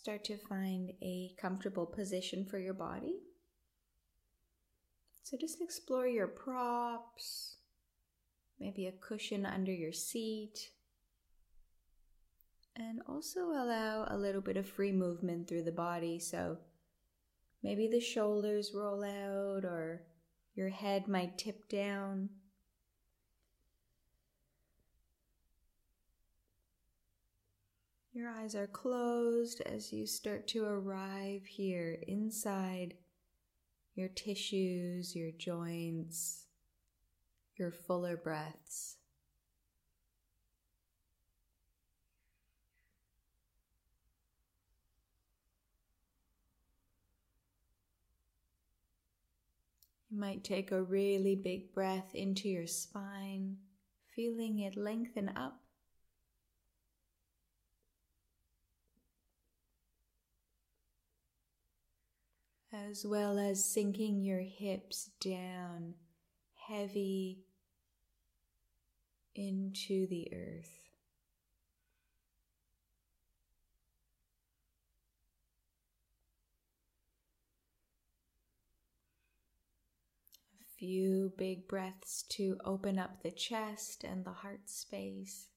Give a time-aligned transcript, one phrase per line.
[0.00, 3.16] Start to find a comfortable position for your body.
[5.24, 7.58] So just explore your props,
[8.58, 10.70] maybe a cushion under your seat,
[12.74, 16.18] and also allow a little bit of free movement through the body.
[16.18, 16.56] So
[17.62, 20.06] maybe the shoulders roll out or
[20.54, 22.30] your head might tip down.
[28.12, 32.94] Your eyes are closed as you start to arrive here inside
[33.94, 36.46] your tissues, your joints,
[37.56, 38.96] your fuller breaths.
[50.10, 53.58] You might take a really big breath into your spine,
[54.16, 55.60] feeling it lengthen up.
[62.72, 65.94] As well as sinking your hips down
[66.54, 67.40] heavy
[69.34, 70.70] into the earth.
[80.60, 85.49] A few big breaths to open up the chest and the heart space.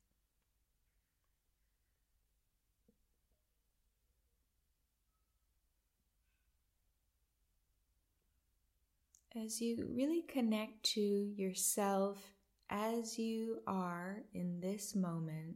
[9.36, 12.20] As you really connect to yourself
[12.70, 15.56] as you are in this moment.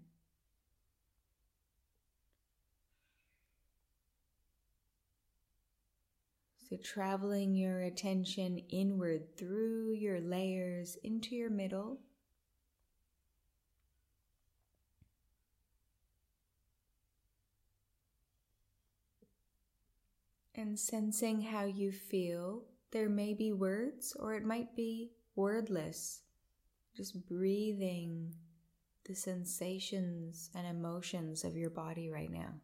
[6.67, 11.99] So, traveling your attention inward through your layers into your middle.
[20.55, 22.63] And sensing how you feel.
[22.91, 26.21] There may be words, or it might be wordless.
[26.95, 28.33] Just breathing
[29.05, 32.55] the sensations and emotions of your body right now.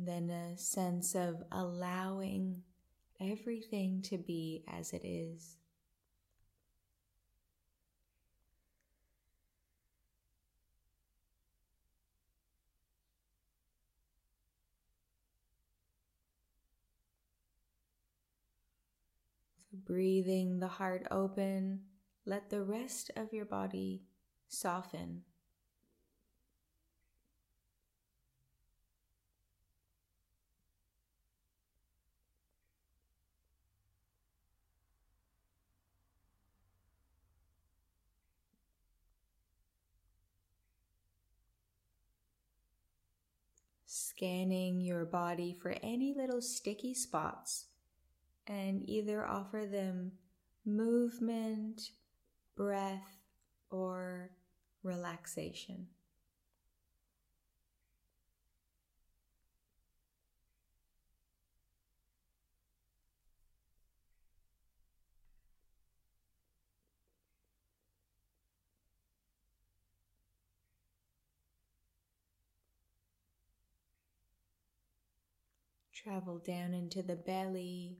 [0.00, 2.62] And then a sense of allowing
[3.20, 5.58] everything to be as it is.
[19.70, 21.80] Breathing the heart open,
[22.24, 24.04] let the rest of your body
[24.48, 25.24] soften.
[44.20, 47.68] Scanning your body for any little sticky spots
[48.46, 50.12] and either offer them
[50.66, 51.80] movement,
[52.54, 53.16] breath,
[53.70, 54.30] or
[54.82, 55.86] relaxation.
[76.02, 77.98] Travel down into the belly,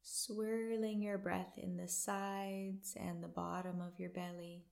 [0.00, 4.66] swirling your breath in the sides and the bottom of your belly.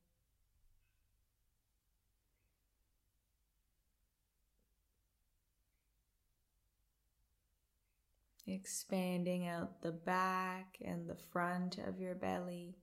[8.46, 12.76] Expanding out the back and the front of your belly.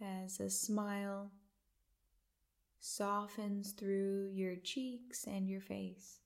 [0.00, 1.30] As a smile
[2.80, 6.20] softens through your cheeks and your face.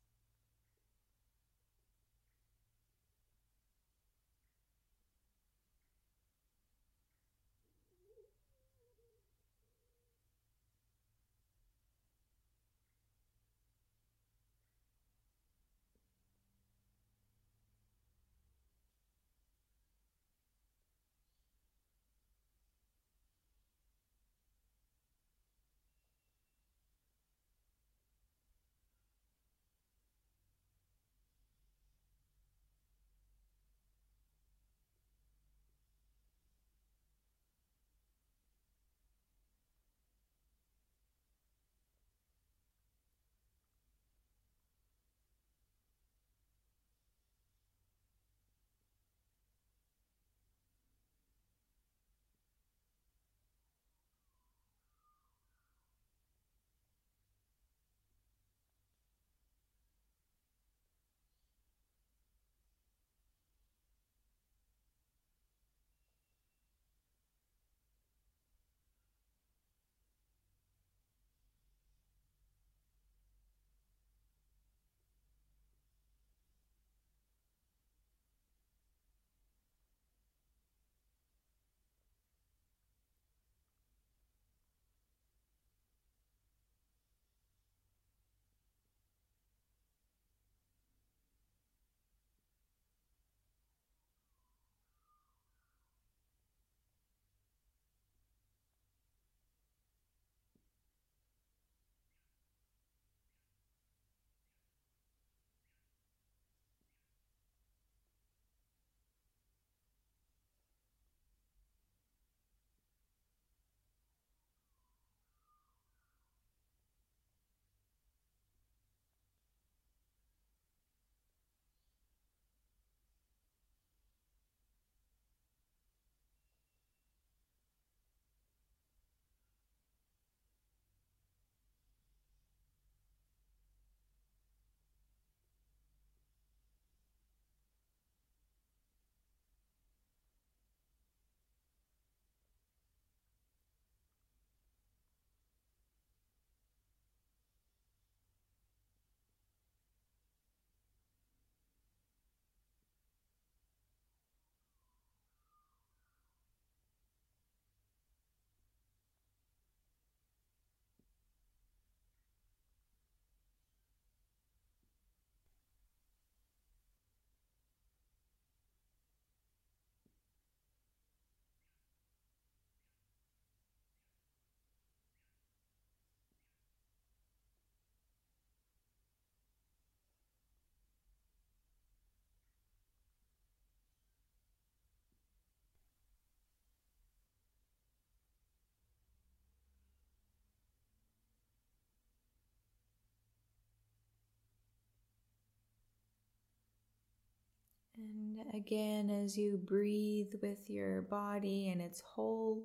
[198.02, 202.62] And again, as you breathe with your body and its whole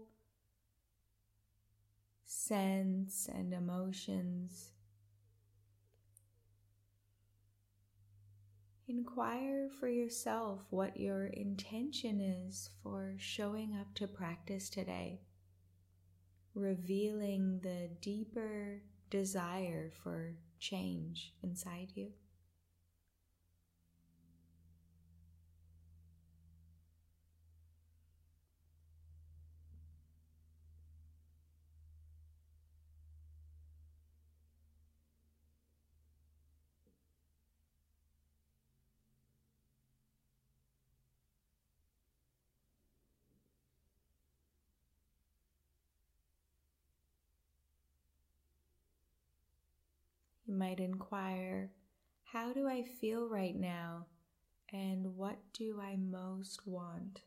[2.25, 4.71] sense and emotions,
[8.87, 15.19] inquire for yourself what your intention is for showing up to practice today,
[16.55, 22.11] revealing the deeper desire for change inside you.
[50.47, 51.73] You might inquire,
[52.23, 54.06] How do I feel right now?
[54.71, 57.21] And what do I most want?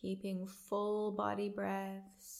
[0.00, 2.39] Keeping full body breaths.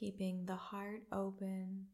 [0.00, 1.84] Keeping the heart open.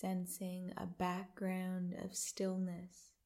[0.00, 3.17] Sensing a background of stillness.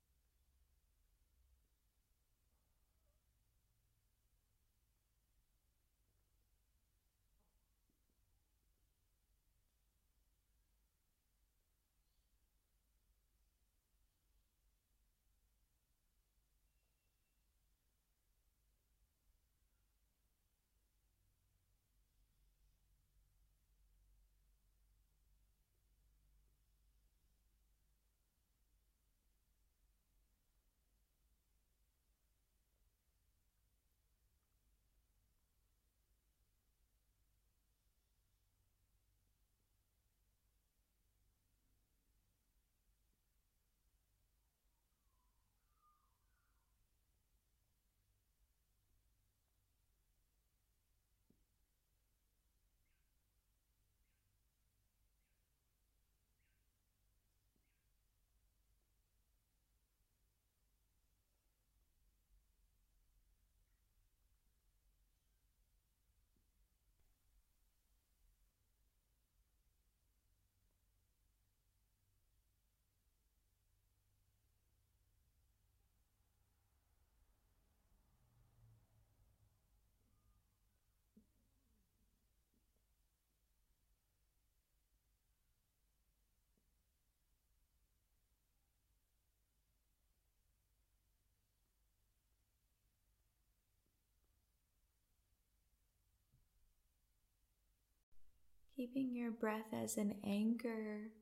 [98.83, 101.13] Keeping your breath as an anchor,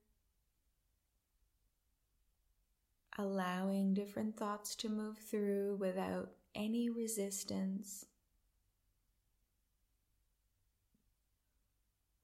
[3.19, 8.07] allowing different thoughts to move through without any resistance.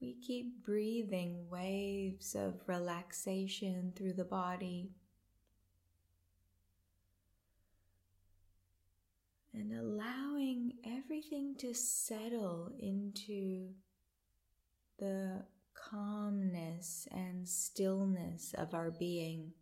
[0.01, 4.93] We keep breathing waves of relaxation through the body.
[9.53, 13.75] And allowing everything to settle into
[14.99, 19.53] the calmness and stillness of our being.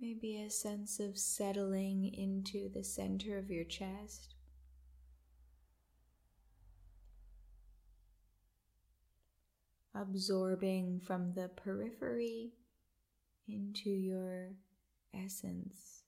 [0.00, 4.34] Maybe a sense of settling into the center of your chest.
[9.94, 12.52] Absorbing from the periphery
[13.48, 14.52] into your
[15.14, 16.01] essence.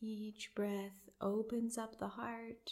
[0.00, 2.70] Each breath opens up the heart,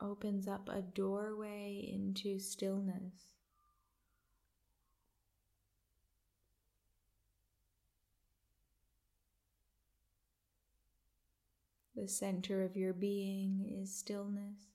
[0.00, 3.26] opens up a doorway into stillness.
[11.94, 14.71] The center of your being is stillness.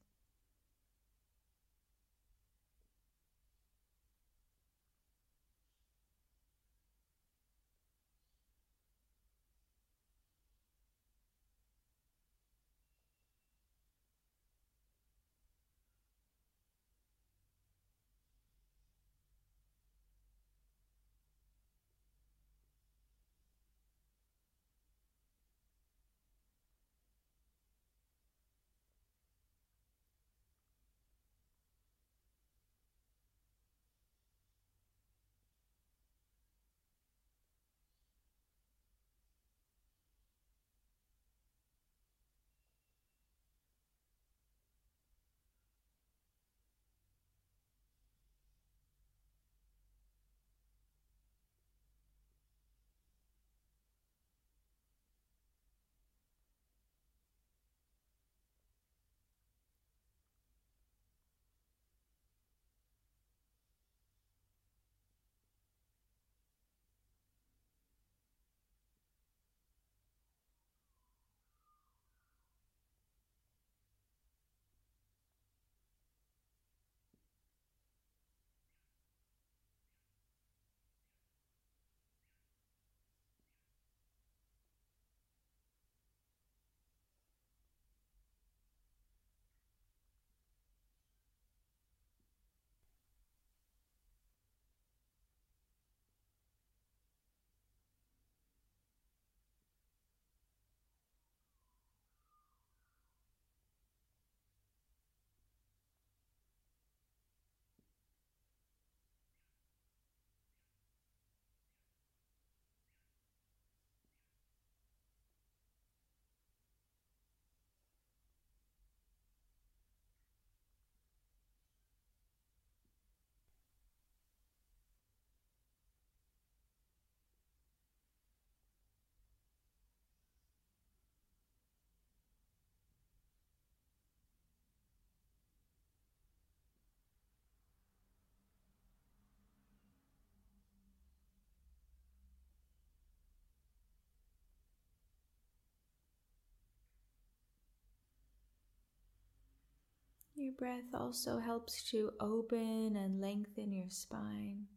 [150.39, 154.67] Your breath also helps to open and lengthen your spine.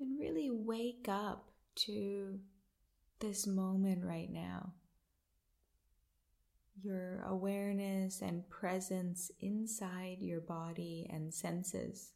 [0.00, 1.50] And really wake up
[1.84, 2.40] to
[3.18, 4.72] this moment right now.
[6.82, 12.12] Your awareness and presence inside your body and senses.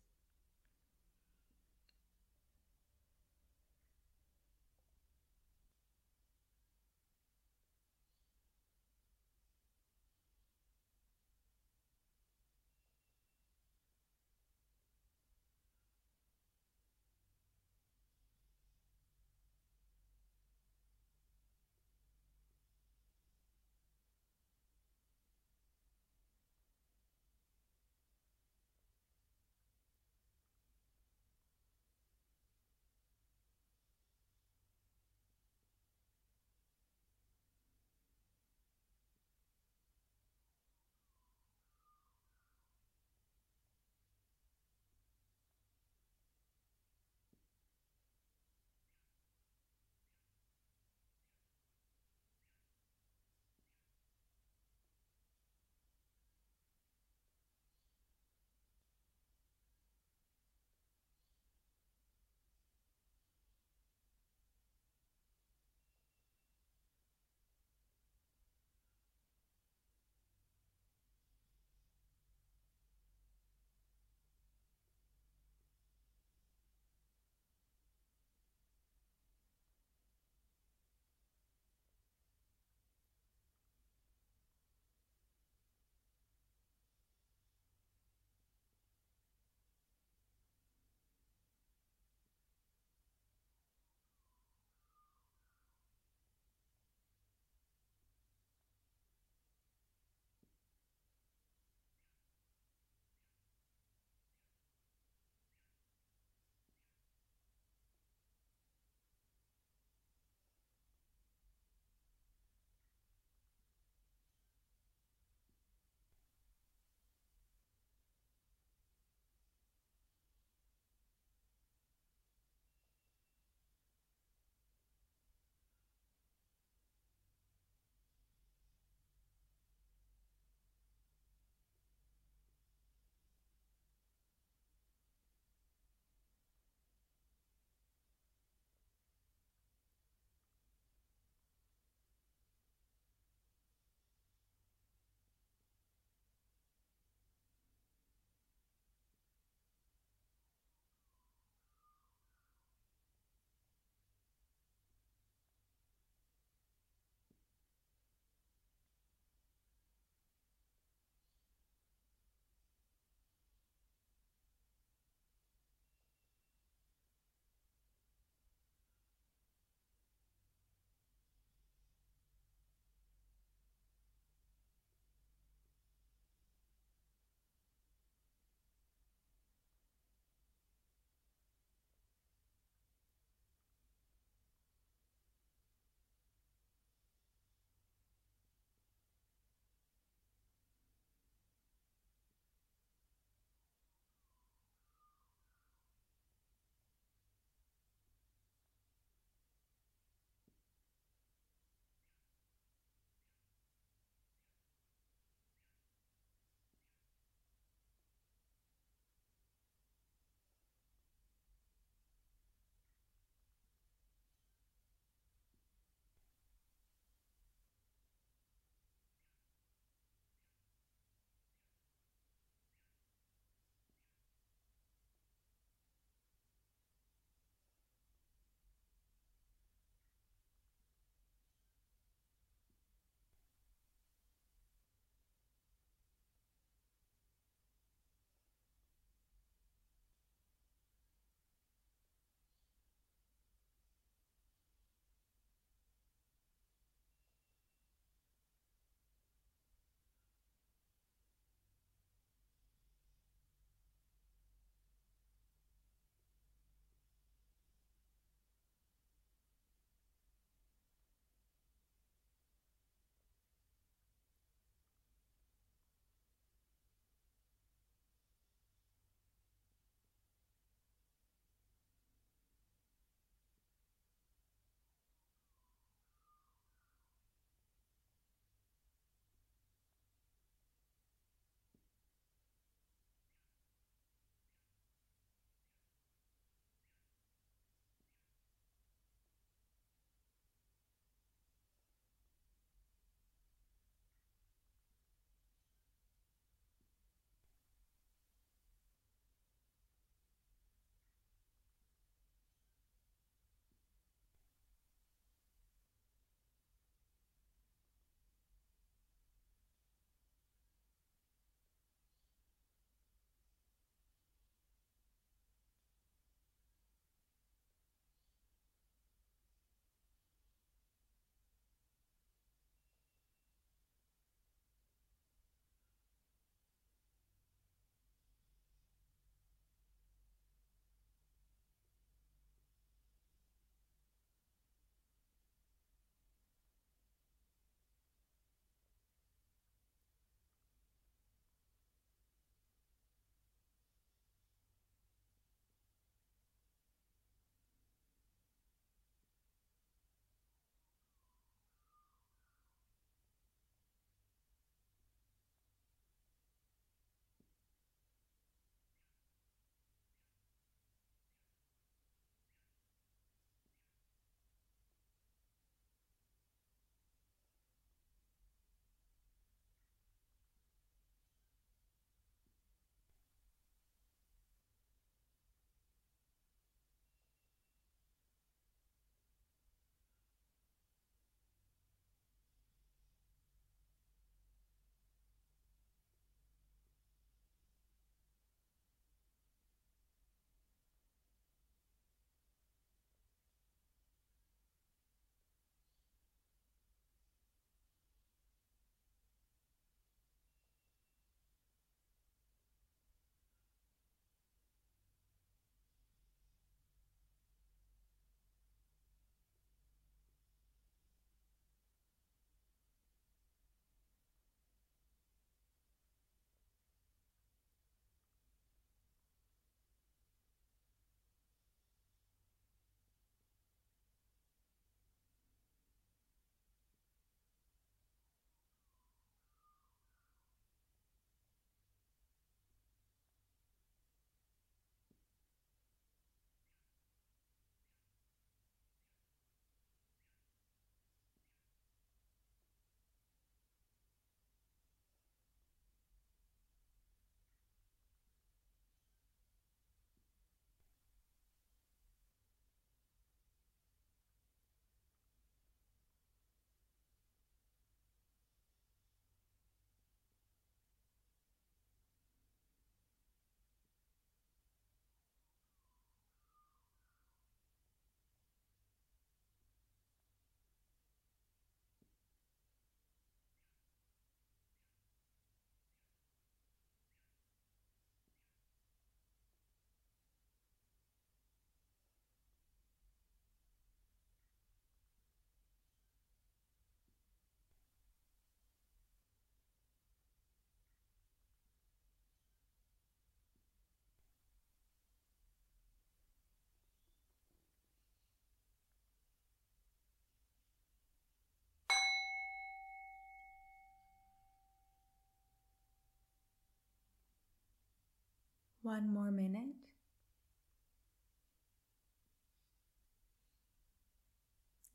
[508.85, 509.65] One more minute.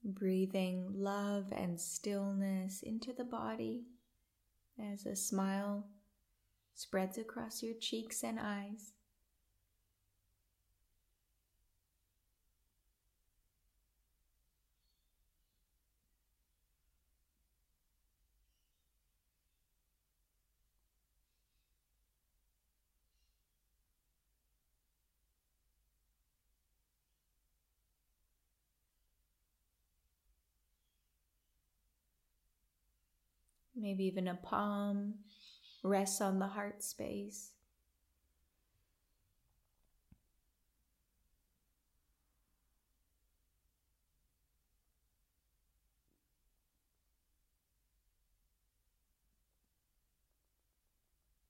[0.04, 3.86] Breathing love and stillness into the body
[4.80, 5.88] as a smile
[6.76, 8.94] spreads across your cheeks and eyes.
[33.80, 35.14] Maybe even a palm
[35.84, 37.52] rests on the heart space.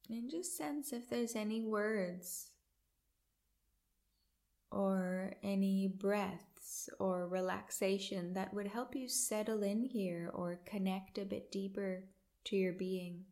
[0.10, 2.50] And just sense if there's any words
[4.72, 11.26] or any breaths or relaxation that would help you settle in here or connect a
[11.26, 12.06] bit deeper
[12.46, 13.26] to your being.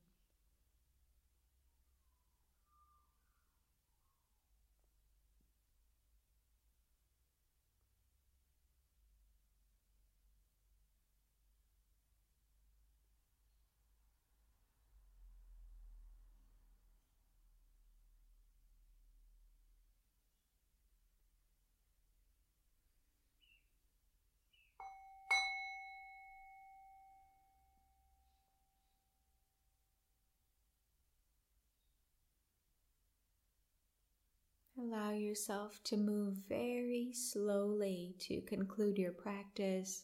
[34.80, 40.04] Allow yourself to move very slowly to conclude your practice,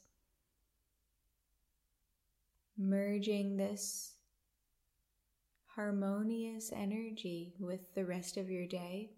[2.76, 4.14] merging this
[5.76, 9.12] harmonious energy with the rest of your day.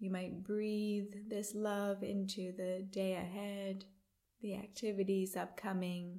[0.00, 3.84] You might breathe this love into the day ahead,
[4.40, 6.18] the activities upcoming.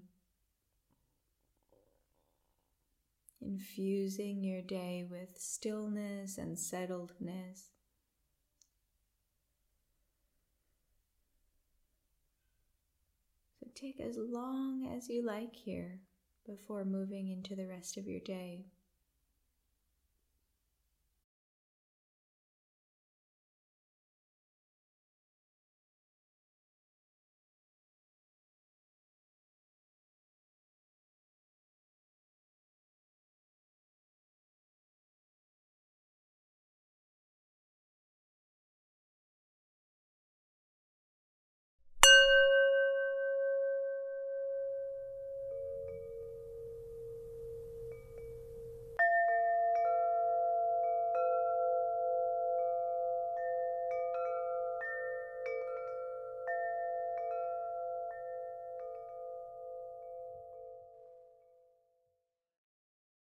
[3.46, 7.70] Infusing your day with stillness and settledness.
[13.60, 16.00] So take as long as you like here
[16.46, 18.66] before moving into the rest of your day.